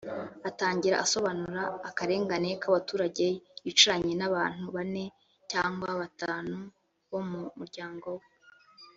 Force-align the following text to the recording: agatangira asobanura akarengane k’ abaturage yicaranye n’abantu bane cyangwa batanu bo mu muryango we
agatangira 0.37 0.95
asobanura 1.05 1.61
akarengane 1.89 2.49
k’ 2.61 2.63
abaturage 2.69 3.25
yicaranye 3.65 4.13
n’abantu 4.17 4.63
bane 4.75 5.03
cyangwa 5.51 5.87
batanu 6.01 6.57
bo 7.11 7.19
mu 7.29 7.41
muryango 7.59 8.09
we 8.19 8.25